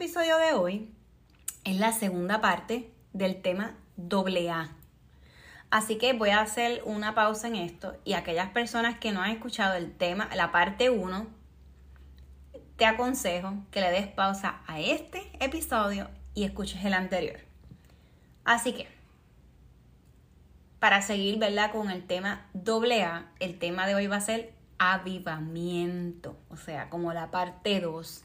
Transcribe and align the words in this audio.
Episodio 0.00 0.38
de 0.38 0.54
hoy 0.54 0.88
es 1.62 1.76
la 1.76 1.92
segunda 1.92 2.40
parte 2.40 2.90
del 3.12 3.42
tema 3.42 3.76
doble 3.96 4.50
A. 4.50 4.70
Así 5.70 5.98
que 5.98 6.14
voy 6.14 6.30
a 6.30 6.40
hacer 6.40 6.80
una 6.86 7.14
pausa 7.14 7.48
en 7.48 7.56
esto 7.56 7.94
y 8.02 8.14
aquellas 8.14 8.48
personas 8.48 8.98
que 8.98 9.12
no 9.12 9.20
han 9.20 9.32
escuchado 9.32 9.74
el 9.74 9.94
tema, 9.94 10.30
la 10.34 10.52
parte 10.52 10.88
1, 10.88 11.26
te 12.76 12.86
aconsejo 12.86 13.52
que 13.70 13.82
le 13.82 13.90
des 13.90 14.06
pausa 14.06 14.62
a 14.66 14.80
este 14.80 15.30
episodio 15.38 16.08
y 16.32 16.44
escuches 16.44 16.82
el 16.82 16.94
anterior. 16.94 17.40
Así 18.46 18.72
que, 18.72 18.88
para 20.78 21.02
seguir, 21.02 21.38
¿verdad? 21.38 21.72
Con 21.72 21.90
el 21.90 22.06
tema 22.06 22.46
doble 22.54 23.02
A, 23.02 23.30
el 23.38 23.58
tema 23.58 23.86
de 23.86 23.96
hoy 23.96 24.06
va 24.06 24.16
a 24.16 24.22
ser 24.22 24.54
avivamiento, 24.78 26.38
o 26.48 26.56
sea, 26.56 26.88
como 26.88 27.12
la 27.12 27.30
parte 27.30 27.80
2 27.80 28.24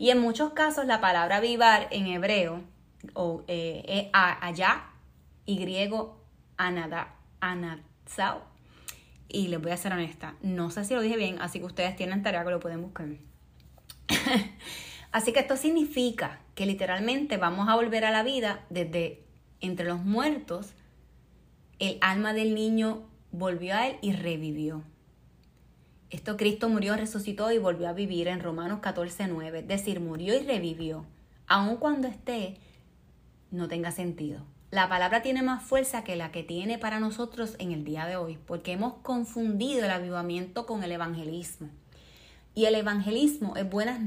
y 0.00 0.08
en 0.08 0.18
muchos 0.18 0.54
casos 0.54 0.86
la 0.86 1.02
palabra 1.02 1.36
avivar 1.36 1.86
en 1.90 2.06
hebreo, 2.06 2.62
o 3.12 3.44
eh, 3.48 4.08
allá, 4.14 4.86
y 5.44 5.58
griego 5.58 6.24
anada, 6.56 7.16
anatzao. 7.40 8.40
Y 9.28 9.48
les 9.48 9.60
voy 9.60 9.72
a 9.72 9.76
ser 9.76 9.92
honesta, 9.92 10.36
no 10.40 10.70
sé 10.70 10.86
si 10.86 10.94
lo 10.94 11.02
dije 11.02 11.18
bien, 11.18 11.36
así 11.42 11.58
que 11.58 11.66
ustedes 11.66 11.96
tienen 11.96 12.22
tarea 12.22 12.44
que 12.44 12.50
lo 12.50 12.60
pueden 12.60 12.80
buscar. 12.80 13.08
así 15.12 15.34
que 15.34 15.40
esto 15.40 15.58
significa 15.58 16.40
que 16.54 16.64
literalmente 16.64 17.36
vamos 17.36 17.68
a 17.68 17.76
volver 17.76 18.06
a 18.06 18.10
la 18.10 18.22
vida 18.22 18.64
desde 18.70 19.22
entre 19.60 19.84
los 19.84 20.02
muertos. 20.02 20.72
El 21.78 21.98
alma 22.00 22.32
del 22.32 22.54
niño 22.54 23.02
volvió 23.32 23.74
a 23.74 23.88
él 23.88 23.98
y 24.00 24.12
revivió. 24.12 24.82
Esto 26.10 26.36
Cristo 26.36 26.68
murió, 26.68 26.96
resucitó 26.96 27.52
y 27.52 27.58
volvió 27.58 27.88
a 27.88 27.92
vivir 27.92 28.26
en 28.26 28.40
Romanos 28.40 28.80
14:9. 28.80 29.60
Es 29.60 29.68
decir, 29.68 30.00
murió 30.00 30.34
y 30.34 30.44
revivió. 30.44 31.06
Aun 31.46 31.76
cuando 31.76 32.08
esté, 32.08 32.56
no 33.50 33.68
tenga 33.68 33.92
sentido. 33.92 34.44
La 34.72 34.88
palabra 34.88 35.22
tiene 35.22 35.42
más 35.42 35.62
fuerza 35.64 36.04
que 36.04 36.16
la 36.16 36.30
que 36.30 36.44
tiene 36.44 36.78
para 36.78 37.00
nosotros 37.00 37.56
en 37.58 37.72
el 37.72 37.84
día 37.84 38.06
de 38.06 38.16
hoy, 38.16 38.38
porque 38.46 38.72
hemos 38.72 38.94
confundido 39.02 39.84
el 39.84 39.90
avivamiento 39.90 40.66
con 40.66 40.84
el 40.84 40.92
evangelismo. 40.92 41.68
Y 42.54 42.66
el 42.66 42.74
evangelismo 42.74 43.56
es 43.56 43.68
buenas, 43.68 44.00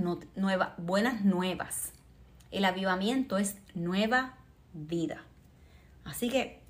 buenas 0.77 1.25
nuevas. 1.25 1.93
El 2.51 2.65
avivamiento 2.65 3.37
es 3.37 3.57
nueva 3.73 4.35
vida. 4.73 5.23
Así 6.05 6.29
que 6.29 6.62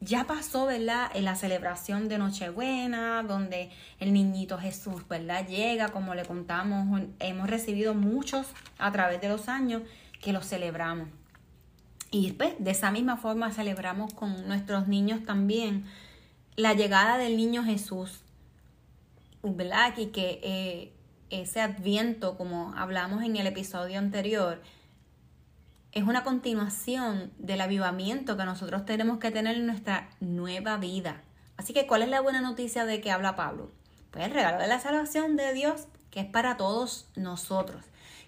ya 0.00 0.24
pasó, 0.24 0.66
¿verdad? 0.66 1.10
En 1.14 1.24
la 1.24 1.36
celebración 1.36 2.08
de 2.08 2.18
Nochebuena, 2.18 3.22
donde 3.22 3.70
el 3.98 4.12
niñito 4.12 4.58
Jesús, 4.58 5.06
¿verdad? 5.08 5.46
Llega, 5.46 5.90
como 5.90 6.14
le 6.14 6.24
contamos, 6.24 7.02
hemos 7.18 7.50
recibido 7.50 7.94
muchos 7.94 8.46
a 8.78 8.90
través 8.92 9.20
de 9.20 9.28
los 9.28 9.48
años 9.48 9.82
que 10.22 10.32
lo 10.32 10.42
celebramos. 10.42 11.08
Y 12.10 12.32
pues, 12.32 12.54
de 12.58 12.70
esa 12.70 12.90
misma 12.90 13.18
forma 13.18 13.52
celebramos 13.52 14.14
con 14.14 14.48
nuestros 14.48 14.88
niños 14.88 15.24
también 15.24 15.84
la 16.56 16.74
llegada 16.74 17.18
del 17.18 17.36
niño 17.36 17.62
Jesús, 17.62 18.22
¿verdad? 19.42 19.94
Y 19.96 20.06
que 20.06 20.40
eh, 20.42 20.92
ese 21.30 21.60
adviento, 21.60 22.36
como 22.36 22.74
hablamos 22.76 23.22
en 23.22 23.36
el 23.36 23.46
episodio 23.46 23.98
anterior, 23.98 24.60
es 25.92 26.04
una 26.04 26.22
continuación 26.22 27.32
del 27.38 27.60
avivamiento 27.60 28.36
que 28.36 28.44
nosotros 28.44 28.84
tenemos 28.84 29.18
que 29.18 29.30
tener 29.30 29.56
en 29.56 29.66
nuestra 29.66 30.10
nueva 30.20 30.76
vida. 30.76 31.22
Así 31.56 31.72
que, 31.72 31.86
¿cuál 31.86 32.02
es 32.02 32.08
la 32.08 32.20
buena 32.20 32.40
noticia 32.40 32.84
de 32.84 33.00
que 33.00 33.10
habla 33.10 33.34
Pablo? 33.34 33.72
Pues 34.10 34.24
el 34.24 34.32
regalo 34.32 34.58
de 34.58 34.68
la 34.68 34.80
salvación 34.80 35.36
de 35.36 35.52
Dios, 35.52 35.88
que 36.10 36.20
es 36.20 36.26
para 36.26 36.56
todos 36.56 37.08
nosotros, 37.16 37.84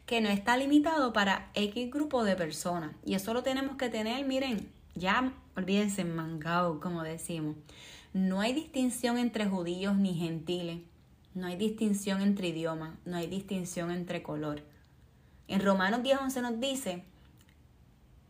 que 0.07 0.21
no 0.21 0.29
está 0.29 0.57
limitado 0.57 1.13
para 1.13 1.51
X 1.55 1.91
grupo 1.91 2.25
de 2.25 2.37
personas. 2.37 2.93
Y 3.05 3.15
eso 3.15 3.33
lo 3.33 3.43
tenemos 3.43 3.77
que 3.77 3.89
tener, 3.89 4.27
miren, 4.27 4.69
ya 4.95 5.33
olvídense, 5.57 6.05
mangado, 6.05 6.81
como 6.81 7.03
decimos. 7.03 7.57
No 8.13 8.41
hay 8.41 8.53
distinción 8.53 9.19
entre 9.19 9.47
judíos 9.47 9.97
ni 9.97 10.15
gentiles. 10.15 10.81
No 11.35 11.47
hay 11.47 11.57
distinción 11.57 12.21
entre 12.21 12.49
idiomas. 12.49 12.99
No 13.05 13.17
hay 13.17 13.27
distinción 13.27 13.91
entre 13.91 14.23
color. 14.23 14.63
En 15.49 15.61
Romanos 15.61 16.03
10:11 16.03 16.43
nos 16.43 16.61
dice 16.61 17.05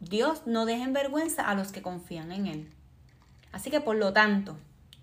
Dios 0.03 0.43
no 0.47 0.67
deja 0.67 0.83
en 0.83 0.93
vergüenza 0.93 1.49
a 1.49 1.55
los 1.55 1.71
que 1.71 1.81
confían 1.81 2.33
en 2.33 2.47
Él. 2.49 2.69
Así 3.53 3.71
que 3.71 3.81
por 3.81 3.95
lo 3.95 4.13
tanto, 4.13 4.57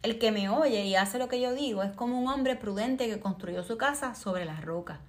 el 0.04 0.20
que 0.20 0.34
me 0.34 0.50
oye 0.50 0.84
y 0.86 0.96
hace 0.96 1.20
lo 1.20 1.30
que 1.30 1.40
yo 1.40 1.54
digo 1.54 1.84
es 1.84 1.94
como 1.94 2.20
un 2.20 2.28
hombre 2.28 2.58
prudente 2.58 3.08
que 3.08 3.22
construyó 3.22 3.64
su 3.64 3.78
casa 3.78 4.14
sobre 4.14 4.44
las 4.44 4.62
rocas. 4.64 5.00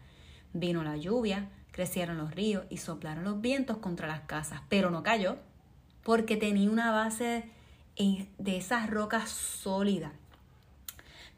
Vino 0.52 0.84
la 0.84 0.96
lluvia, 0.96 1.48
crecieron 1.72 2.19
los 2.19 2.32
ríos 2.32 2.64
y 2.70 2.76
soplaron 2.76 3.25
los 3.25 3.40
vientos 3.40 3.78
contra 3.78 4.06
las 4.06 4.20
casas, 4.20 4.60
pero 4.69 4.90
no 4.90 5.02
cayó 5.02 5.38
porque 6.04 6.37
tenía 6.37 6.70
una 6.70 6.92
base 6.92 7.50
de 7.96 8.56
esas 8.56 8.88
rocas 8.88 9.28
sólidas. 9.28 10.12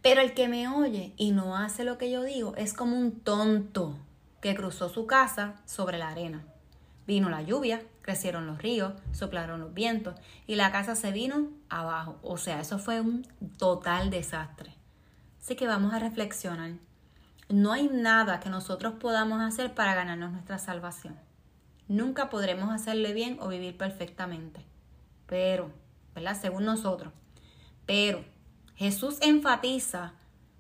Pero 0.02 0.20
el 0.20 0.34
que 0.34 0.49
me 0.49 0.69
oye 0.69 1.14
y 1.16 1.31
no 1.31 1.56
hace 1.56 1.84
lo 1.84 1.96
que 1.96 2.10
yo 2.10 2.22
digo 2.22 2.54
es 2.56 2.75
como 2.75 2.99
un 2.99 3.20
tonto 3.20 3.96
que 4.43 4.54
cruzó 4.54 4.90
su 4.90 5.06
casa 5.06 5.54
sobre 5.64 5.96
la 5.96 6.10
arena. 6.10 6.44
Vino 7.06 7.31
la 7.31 7.40
lluvia, 7.40 7.82
crecieron 8.02 8.46
los 8.46 8.60
ríos, 8.60 8.93
soplaron 9.12 9.60
los 9.60 9.72
vientos 9.72 10.14
y 10.46 10.56
la 10.56 10.70
casa 10.72 10.94
se 10.94 11.12
vino 11.12 11.49
abajo. 11.69 12.19
O 12.22 12.37
sea, 12.37 12.60
eso 12.60 12.78
fue 12.78 13.00
un 13.00 13.26
total 13.56 14.10
desastre. 14.10 14.75
Así 15.40 15.56
que 15.56 15.66
vamos 15.66 15.94
a 15.94 15.99
reflexionar. 15.99 16.72
No 17.49 17.72
hay 17.72 17.88
nada 17.88 18.40
que 18.40 18.50
nosotros 18.50 18.94
podamos 18.94 19.40
hacer 19.40 19.75
para 19.75 19.94
ganarnos 19.94 20.32
nuestra 20.32 20.58
salvación. 20.58 21.19
Nunca 21.88 22.31
podremos 22.31 22.70
hacerle 22.72 23.12
bien 23.12 23.37
o 23.40 23.49
vivir 23.49 23.76
perfectamente. 23.76 24.64
pero, 25.26 25.70
¿verdad? 26.14 26.38
Según 26.38 26.66
nosotros. 26.66 27.12
Pero 27.87 28.22
Jesús 28.75 29.16
enfatiza 29.22 30.12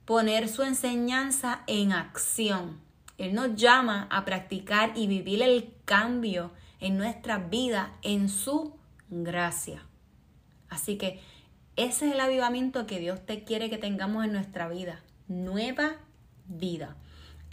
poner 0.04 0.48
su 0.48 0.62
enseñanza 0.62 1.60
en 1.66 1.92
acción. 1.92 2.80
Él 3.18 3.34
nos 3.34 3.54
llama 3.54 4.06
a 4.10 4.24
practicar 4.24 4.92
y 4.96 5.06
vivir 5.06 5.42
el 5.42 5.74
cambio 5.84 6.52
en 6.82 6.98
nuestra 6.98 7.38
vida 7.38 7.92
en 8.02 8.28
su 8.28 8.74
gracia. 9.08 9.86
Así 10.68 10.98
que 10.98 11.20
ese 11.76 12.08
es 12.08 12.12
el 12.12 12.20
avivamiento 12.20 12.86
que 12.86 12.98
Dios 12.98 13.24
te 13.24 13.44
quiere 13.44 13.70
que 13.70 13.78
tengamos 13.78 14.24
en 14.24 14.32
nuestra 14.32 14.68
vida. 14.68 15.00
Nueva 15.28 15.92
vida. 16.46 16.96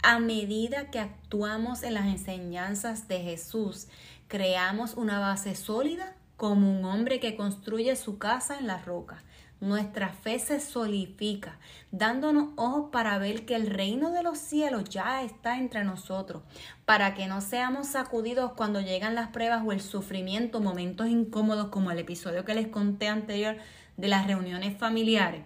A 0.02 0.18
medida 0.18 0.90
que 0.90 0.98
actuamos 0.98 1.84
en 1.84 1.94
las 1.94 2.06
enseñanzas 2.06 3.06
de 3.06 3.20
Jesús, 3.20 3.86
creamos 4.28 4.94
una 4.94 5.20
base 5.20 5.54
sólida 5.54 6.16
como 6.36 6.70
un 6.70 6.84
hombre 6.84 7.20
que 7.20 7.36
construye 7.36 7.94
su 7.96 8.18
casa 8.18 8.58
en 8.58 8.66
la 8.66 8.78
roca. 8.78 9.22
Nuestra 9.60 10.08
fe 10.08 10.38
se 10.38 10.58
solidifica, 10.58 11.58
dándonos 11.90 12.48
ojos 12.56 12.88
para 12.90 13.18
ver 13.18 13.44
que 13.44 13.54
el 13.54 13.66
reino 13.66 14.10
de 14.10 14.22
los 14.22 14.38
cielos 14.38 14.84
ya 14.84 15.22
está 15.22 15.58
entre 15.58 15.84
nosotros, 15.84 16.42
para 16.86 17.14
que 17.14 17.26
no 17.26 17.42
seamos 17.42 17.88
sacudidos 17.88 18.52
cuando 18.52 18.80
llegan 18.80 19.14
las 19.14 19.28
pruebas 19.28 19.62
o 19.64 19.72
el 19.72 19.82
sufrimiento, 19.82 20.60
momentos 20.60 21.08
incómodos 21.08 21.68
como 21.68 21.90
el 21.90 21.98
episodio 21.98 22.46
que 22.46 22.54
les 22.54 22.68
conté 22.68 23.08
anterior 23.08 23.58
de 23.98 24.08
las 24.08 24.26
reuniones 24.26 24.78
familiares. 24.78 25.44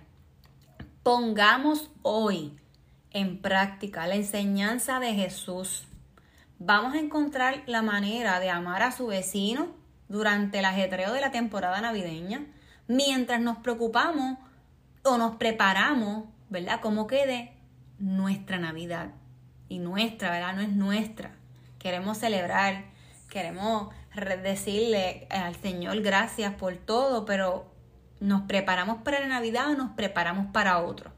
Pongamos 1.03 1.91
hoy 2.03 2.57
en 3.11 3.43
práctica 3.43 4.07
la 4.07 4.15
enseñanza 4.15 5.01
de 5.01 5.13
Jesús. 5.13 5.87
Vamos 6.61 6.95
a 6.95 6.99
encontrar 7.01 7.65
la 7.67 7.83
manera 7.83 8.39
de 8.39 8.49
amar 8.49 8.83
a 8.83 8.93
su 8.93 9.09
vecino 9.09 9.69
durante 10.09 10.61
el 10.61 10.65
ajetreo 10.65 11.13
de 11.13 11.21
la 11.21 11.33
temporada 11.33 11.81
navideña, 11.81 12.47
mientras 12.87 13.41
nos 13.41 13.59
preocupamos 13.59 14.39
o 15.03 15.19
nos 15.19 15.37
preparamos, 15.37 16.25
¿verdad? 16.49 16.81
Cómo 16.81 17.07
quede 17.07 17.53
nuestra 17.99 18.59
Navidad. 18.59 19.13
Y 19.69 19.79
nuestra, 19.79 20.31
¿verdad? 20.31 20.55
No 20.55 20.63
es 20.63 20.71
nuestra. 20.71 21.37
Queremos 21.79 22.19
celebrar, 22.19 22.85
queremos 23.29 23.93
decirle 24.43 25.27
al 25.31 25.57
Señor 25.57 26.01
gracias 26.01 26.55
por 26.55 26.77
todo, 26.77 27.25
pero 27.25 27.73
nos 28.21 28.43
preparamos 28.43 29.03
para 29.03 29.21
la 29.21 29.27
Navidad 29.27 29.71
o 29.71 29.77
nos 29.77 29.91
preparamos 29.93 30.47
para 30.53 30.81
otro. 30.81 31.13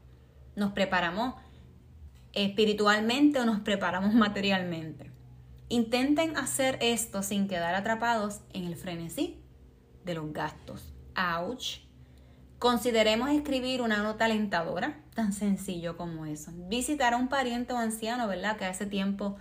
Nos 0.55 0.71
preparamos 0.71 1.35
espiritualmente 2.33 3.39
o 3.39 3.45
nos 3.45 3.61
preparamos 3.61 4.13
materialmente. 4.15 5.11
Intenten 5.69 6.37
hacer 6.37 6.77
esto 6.81 7.23
sin 7.23 7.47
quedar 7.47 7.75
atrapados 7.75 8.41
en 8.53 8.65
el 8.65 8.75
frenesí 8.75 9.41
de 10.05 10.15
los 10.15 10.31
gastos. 10.31 10.96
Ouch. 11.17 11.79
Consideremos 12.59 13.29
escribir 13.29 13.81
una 13.81 13.97
nota 13.97 14.25
alentadora, 14.25 14.99
tan 15.13 15.33
sencillo 15.33 15.97
como 15.97 16.25
eso. 16.25 16.51
Visitar 16.69 17.13
a 17.13 17.17
un 17.17 17.27
pariente 17.27 17.73
o 17.73 17.77
anciano, 17.77 18.27
¿verdad? 18.27 18.57
Que 18.57 18.65
hace 18.65 18.85
tiempo 18.85 19.35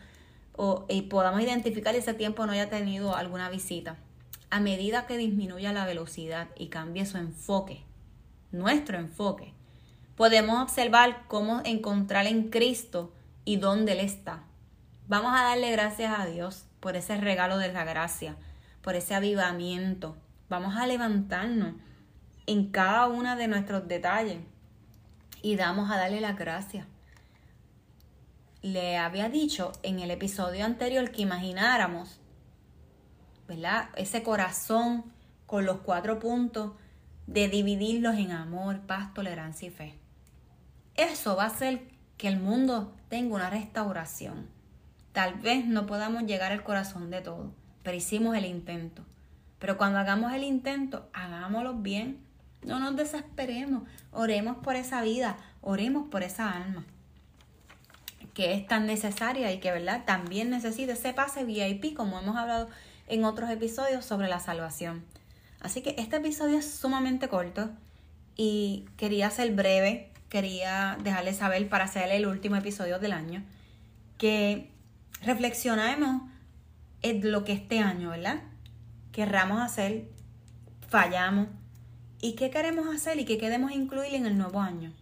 o, 0.56 0.87
y 0.88 1.02
podamos 1.02 1.40
identificar 1.43 1.94
ese 1.94 2.14
tiempo 2.14 2.46
no 2.46 2.52
haya 2.52 2.69
tenido 2.70 3.14
alguna 3.14 3.49
visita. 3.50 3.96
A 4.50 4.61
medida 4.61 5.06
que 5.06 5.17
disminuya 5.17 5.73
la 5.73 5.87
velocidad 5.87 6.49
y 6.56 6.69
cambie 6.69 7.05
su 7.05 7.19
enfoque, 7.19 7.82
nuestro 8.52 8.99
enfoque, 8.99 9.52
podemos 10.17 10.62
observar 10.62 11.25
cómo 11.28 11.61
encontrar 11.64 12.26
en 12.26 12.49
Cristo 12.49 13.12
y 13.44 13.56
dónde 13.56 13.93
Él 13.93 14.00
está. 14.00 14.44
Vamos 15.08 15.32
a 15.34 15.43
darle 15.44 15.70
gracias 15.70 16.19
a 16.19 16.26
Dios 16.26 16.64
por 16.81 16.96
ese 16.96 17.17
regalo 17.17 17.58
de 17.58 17.73
la 17.73 17.84
gracia, 17.84 18.37
por 18.82 18.94
ese 18.94 19.14
avivamiento. 19.14 20.17
Vamos 20.49 20.77
a 20.77 20.87
levantarnos 20.87 21.75
en 22.47 22.71
cada 22.71 23.09
uno 23.09 23.35
de 23.37 23.49
nuestros 23.49 23.89
detalles 23.89 24.39
y 25.43 25.57
vamos 25.57 25.91
a 25.91 25.97
darle 25.97 26.21
las 26.21 26.37
gracias. 26.37 26.87
Le 28.63 28.97
había 28.97 29.29
dicho 29.29 29.73
en 29.83 29.99
el 29.99 30.11
episodio 30.11 30.65
anterior 30.65 31.11
que 31.11 31.23
imagináramos, 31.23 32.21
¿verdad? 33.49 33.91
Ese 33.97 34.23
corazón 34.23 35.05
con 35.47 35.67
los 35.67 35.79
cuatro 35.79 36.19
puntos 36.19 36.73
de 37.27 37.49
dividirlos 37.49 38.17
en 38.17 38.31
amor, 38.31 38.81
paz, 38.81 39.13
tolerancia 39.15 39.69
y 39.69 39.71
fe. 39.71 39.99
Eso 40.95 41.37
va 41.37 41.45
a 41.45 41.49
hacer 41.49 41.83
que 42.17 42.29
el 42.29 42.39
mundo 42.39 42.95
tenga 43.09 43.35
una 43.35 43.51
restauración. 43.51 44.49
Tal 45.13 45.35
vez 45.35 45.67
no 45.67 45.87
podamos 45.87 46.25
llegar 46.25 46.53
al 46.53 46.63
corazón 46.63 47.11
de 47.11 47.21
todo, 47.21 47.53
pero 47.83 47.97
hicimos 47.97 48.37
el 48.37 48.45
intento. 48.45 49.05
Pero 49.58 49.76
cuando 49.76 49.99
hagamos 49.99 50.32
el 50.32 50.44
intento, 50.44 51.08
hagámoslo 51.12 51.75
bien. 51.75 52.19
No 52.62 52.79
nos 52.79 52.97
desesperemos. 52.97 53.82
Oremos 54.12 54.56
por 54.58 54.76
esa 54.76 55.03
vida, 55.03 55.37
oremos 55.61 56.08
por 56.08 56.23
esa 56.23 56.50
alma 56.50 56.85
que 58.35 58.53
es 58.53 58.67
tan 58.67 58.87
necesaria 58.87 59.50
y 59.50 59.61
que, 59.61 59.73
¿verdad? 59.73 60.05
También 60.05 60.50
necesita 60.50 60.93
ese 60.93 61.14
pase 61.14 61.44
VIP, 61.44 61.94
como 61.97 62.19
hemos 62.19 62.37
hablado 62.37 62.69
en 63.08 63.25
otros 63.25 63.49
episodios 63.49 64.05
sobre 64.05 64.29
la 64.29 64.41
salvación. 64.41 65.05
Así 65.61 65.81
que 65.81 65.94
este 65.97 66.17
episodio 66.17 66.59
es 66.59 66.70
sumamente 66.70 67.29
corto 67.29 67.70
y 68.37 68.85
quería 68.99 69.31
ser 69.31 69.55
breve 69.55 70.12
quería 70.29 70.99
dejarles 71.02 71.37
saber 71.37 71.69
para 71.69 71.85
hacer 71.85 72.11
el 72.11 72.26
último 72.26 72.56
episodio 72.56 72.99
del 72.99 73.12
año, 73.12 73.43
que 74.19 74.70
reflexionemos 75.23 76.23
en 77.02 77.32
lo 77.32 77.44
que 77.44 77.52
este 77.52 77.79
año, 77.81 78.11
¿verdad? 78.11 78.43
Querramos 79.17 79.63
hacer, 79.63 80.11
fallamos, 80.91 81.49
y 82.21 82.35
qué 82.35 82.51
queremos 82.51 82.95
hacer 82.95 83.19
y 83.19 83.25
qué 83.25 83.39
queremos 83.39 83.73
incluir 83.73 84.15
en 84.15 84.27
el 84.27 84.37
nuevo 84.37 84.61
año. 84.61 84.93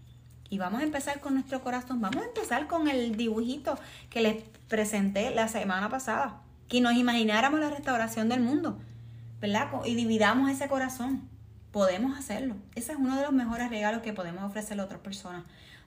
Y 0.50 0.58
vamos 0.58 0.82
a 0.82 0.84
empezar 0.84 1.18
con 1.18 1.34
nuestro 1.34 1.62
corazón, 1.62 2.00
vamos 2.00 2.22
a 2.22 2.28
empezar 2.28 2.68
con 2.68 2.86
el 2.86 3.16
dibujito 3.16 3.76
que 4.10 4.20
les 4.20 4.44
presenté 4.68 5.34
la 5.34 5.48
semana 5.48 5.88
pasada, 5.88 6.42
que 6.68 6.80
nos 6.80 6.92
imagináramos 6.94 7.58
la 7.58 7.70
restauración 7.70 8.28
del 8.28 8.38
mundo, 8.38 8.78
¿verdad? 9.40 9.68
Y 9.84 9.96
dividamos 9.96 10.48
ese 10.48 10.68
corazón 10.68 11.28
podemos 11.72 12.16
hacerlo. 12.16 12.54
Ese 12.76 12.92
es 12.92 12.98
uno 12.98 13.16
de 13.16 13.22
los 13.22 13.32
mejores 13.32 13.68
regalos 13.68 14.00
que 14.02 14.12
podemos 14.12 14.44
ofrecerle 14.44 14.82
a 14.82 14.84
otras 14.84 15.00
personas. 15.00 15.42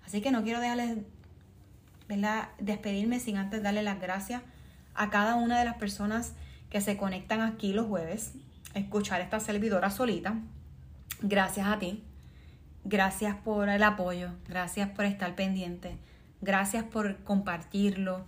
Así 0.05 0.19
que 0.19 0.31
no 0.31 0.43
quiero 0.43 0.59
dejarles, 0.59 0.97
¿verdad? 2.09 2.49
despedirme 2.59 3.21
sin 3.21 3.37
antes 3.37 3.63
darle 3.63 3.83
las 3.83 4.01
gracias 4.01 4.41
a 4.95 5.09
cada 5.09 5.35
una 5.35 5.57
de 5.57 5.63
las 5.63 5.77
personas 5.77 6.33
que 6.69 6.81
se 6.81 6.97
conectan 6.97 7.41
aquí 7.41 7.73
los 7.73 7.87
jueves 7.87 8.33
a 8.75 8.79
escuchar 8.79 9.21
esta 9.21 9.39
servidora 9.39 9.89
solita. 9.89 10.35
Gracias 11.21 11.67
a 11.67 11.79
ti. 11.79 12.03
Gracias 12.83 13.35
por 13.35 13.69
el 13.69 13.83
apoyo. 13.83 14.29
Gracias 14.47 14.89
por 14.89 15.05
estar 15.05 15.35
pendiente. 15.35 15.97
Gracias 16.41 16.83
por 16.83 17.17
compartirlo. 17.23 18.25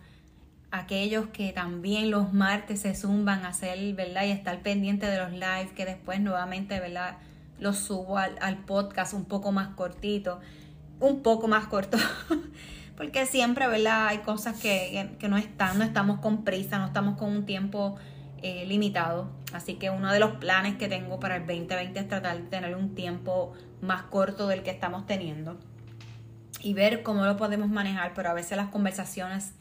Aquellos 0.72 1.28
que 1.28 1.52
también 1.52 2.12
los 2.12 2.34
martes 2.34 2.82
se 2.82 2.94
zumban 2.94 3.46
a 3.46 3.50
hacer, 3.50 3.94
¿verdad? 3.96 4.26
Y 4.26 4.32
estar 4.32 4.62
pendiente 4.62 5.06
de 5.08 5.18
los 5.18 5.32
lives 5.32 5.72
que 5.76 5.86
después 5.86 6.20
nuevamente, 6.20 6.80
¿verdad? 6.80 7.18
lo 7.60 7.74
subo 7.74 8.18
al, 8.18 8.58
podcast 8.66 9.14
un 9.14 9.26
poco 9.26 9.52
más 9.52 9.70
cortito, 9.70 10.40
un 11.00 11.22
poco 11.22 11.48
más 11.48 11.68
corto, 11.68 11.98
porque 12.98 13.26
siempre, 13.26 13.68
¿verdad? 13.68 14.08
Hay 14.08 14.20
cosas 14.20 14.60
que, 14.60 15.10
no 15.28 15.38
están, 15.38 15.78
no 15.78 15.84
estamos 15.84 16.20
con 16.20 16.44
prisa, 16.44 16.80
no 16.80 16.88
estamos 16.88 17.18
con 17.18 17.30
un 17.30 17.46
tiempo 17.46 17.98
eh, 18.42 18.66
limitado. 18.66 19.30
Así 19.54 19.76
que 19.76 19.90
uno 19.90 20.12
de 20.12 20.20
los 20.20 20.38
planes 20.38 20.78
que 20.78 20.88
tengo 20.88 21.20
para 21.20 21.38
el 21.38 21.46
2020 21.46 22.00
es 22.00 22.08
tratar 22.08 22.38
de 22.38 22.44
tener 22.44 22.76
un 22.76 22.96
tiempo 22.96 23.54
más 23.82 24.04
corto 24.04 24.48
del 24.48 24.64
que 24.64 24.72
estamos 24.72 25.06
teniendo 25.06 25.58
y 26.62 26.74
ver 26.74 27.04
cómo 27.04 27.26
lo 27.26 27.38
podemos 27.38 27.70
manejar, 27.70 28.14
pero 28.14 28.30
a 28.30 28.34
veces 28.34 28.58
las 28.58 28.70
conversaciones 28.70 29.54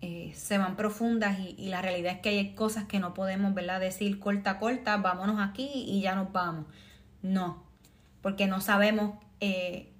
eh, 0.00 0.32
se 0.34 0.58
van 0.58 0.76
profundas 0.76 1.38
y, 1.38 1.68
la 1.68 1.80
realidad 1.80 2.14
es 2.14 2.20
que 2.20 2.28
hay 2.28 2.54
cosas 2.54 2.84
que 2.84 2.98
no 2.98 3.14
podemos, 3.14 3.54
¿verdad? 3.54 3.80
Decir 3.80 4.18
corta, 4.18 4.58
corta, 4.58 4.96
vámonos 4.98 5.40
aquí 5.40 5.70
y 5.72 6.02
ya 6.02 6.14
nos 6.14 6.30
vamos. 6.32 6.66
No, 7.22 7.62
porque 8.20 8.46
no 8.46 8.60
sabemos 8.60 9.14
eh, 9.40 9.90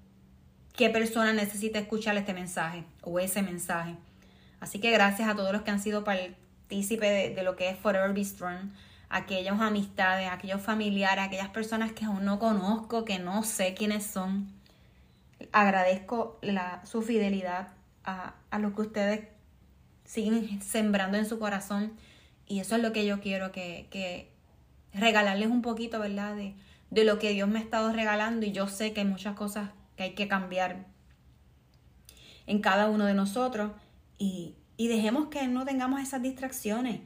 qué 0.75 0.89
persona 0.89 1.33
necesita 1.33 1.79
escuchar 1.79 2.17
este 2.17 2.33
mensaje 2.33 2.83
o 3.01 3.19
ese 3.19 3.41
mensaje. 3.41 3.95
Así 4.59 4.79
que 4.79 4.91
gracias 4.91 5.27
a 5.27 5.35
todos 5.35 5.51
los 5.51 5.63
que 5.63 5.71
han 5.71 5.79
sido 5.79 6.03
partícipes 6.65 7.35
de, 7.35 7.43
lo 7.43 7.55
que 7.55 7.69
es 7.69 7.77
Forever 7.77 8.11
Be 8.11 8.25
Strong, 8.25 8.71
aquellas 9.09 9.61
amistades, 9.61 10.29
aquellos 10.31 10.61
familiares, 10.61 11.23
aquellas 11.23 11.49
personas 11.49 11.91
que 11.91 12.05
aún 12.05 12.25
no 12.25 12.39
conozco, 12.39 13.05
que 13.05 13.19
no 13.19 13.43
sé 13.43 13.75
quiénes 13.75 14.03
son. 14.03 14.51
Agradezco 15.51 16.39
la, 16.41 16.83
su 16.85 17.03
fidelidad 17.03 17.67
a, 18.03 18.33
a 18.49 18.57
lo 18.59 18.73
que 18.73 18.81
ustedes 18.81 19.27
siguen 20.05 20.59
sembrando 20.61 21.17
en 21.17 21.27
su 21.27 21.37
corazón 21.37 21.93
y 22.47 22.59
eso 22.59 22.75
es 22.75 22.81
lo 22.81 22.93
que 22.93 23.05
yo 23.05 23.21
quiero 23.21 23.51
que, 23.51 23.87
que 23.91 24.31
regalarles 24.93 25.49
un 25.49 25.61
poquito, 25.61 25.99
¿verdad? 25.99 26.35
De, 26.35 26.55
de 26.89 27.03
lo 27.03 27.19
que 27.19 27.31
Dios 27.31 27.47
me 27.47 27.59
ha 27.59 27.61
estado 27.61 27.91
regalando 27.93 28.45
y 28.45 28.51
yo 28.51 28.67
sé 28.67 28.91
que 28.91 29.01
hay 29.01 29.07
muchas 29.07 29.35
cosas 29.35 29.69
que 29.97 30.03
hay 30.03 30.15
que 30.15 30.27
cambiar 30.27 30.85
en 32.47 32.59
cada 32.59 32.87
uno 32.87 33.05
de 33.05 33.13
nosotros 33.13 33.71
y, 34.17 34.55
dejemos 34.77 35.27
que 35.27 35.47
no 35.47 35.65
tengamos 35.65 36.01
esas 36.01 36.21
distracciones 36.21 37.01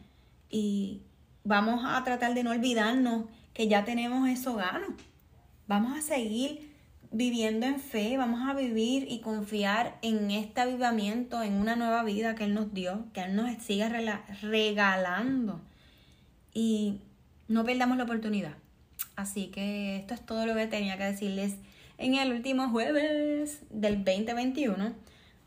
y 0.49 1.03
vamos 1.43 1.83
a 1.85 2.03
tratar 2.03 2.33
de 2.33 2.43
no 2.43 2.51
olvidarnos 2.51 3.25
que 3.53 3.67
ya 3.67 3.85
tenemos 3.85 4.27
eso 4.29 4.55
gano. 4.55 4.87
Vamos 5.67 5.97
a 5.97 6.01
seguir 6.01 6.69
viviendo 7.11 7.65
en 7.65 7.79
fe, 7.79 8.17
vamos 8.17 8.47
a 8.47 8.53
vivir 8.53 9.07
y 9.09 9.21
confiar 9.21 9.97
en 10.01 10.31
este 10.31 10.61
avivamiento, 10.61 11.41
en 11.41 11.53
una 11.53 11.75
nueva 11.75 12.03
vida 12.03 12.35
que 12.35 12.43
Él 12.43 12.53
nos 12.53 12.73
dio, 12.73 13.05
que 13.13 13.21
Él 13.21 13.35
nos 13.35 13.51
siga 13.63 13.89
regalando. 14.41 15.61
Y 16.53 17.01
no 17.47 17.63
perdamos 17.63 17.97
la 17.97 18.03
oportunidad. 18.03 18.53
Así 19.15 19.47
que 19.47 19.97
esto 19.97 20.13
es 20.13 20.25
todo 20.25 20.45
lo 20.45 20.55
que 20.55 20.67
tenía 20.67 20.97
que 20.97 21.03
decirles 21.03 21.55
en 21.97 22.15
el 22.15 22.31
último 22.31 22.69
jueves 22.69 23.61
del 23.69 24.03
2021. 24.03 24.93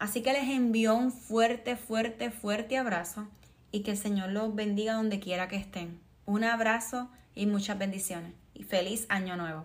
Así 0.02 0.21
que 0.21 0.32
les 0.32 0.49
envío 0.49 0.97
un 0.97 1.12
fuerte, 1.12 1.76
fuerte, 1.76 2.32
fuerte 2.32 2.76
abrazo 2.76 3.28
y 3.71 3.85
que 3.85 3.92
el 3.92 3.97
Señor 3.97 4.30
los 4.30 4.52
bendiga 4.52 4.94
donde 4.94 5.21
quiera 5.21 5.47
que 5.47 5.54
estén. 5.54 6.00
Un 6.26 6.42
abrazo 6.42 7.09
y 7.37 7.47
muchas 7.47 7.78
bendiciones. 7.78 8.32
Y 8.52 8.64
feliz 8.64 9.06
año 9.09 9.37
nuevo. 9.37 9.64